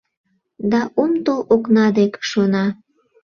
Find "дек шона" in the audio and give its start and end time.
1.97-2.65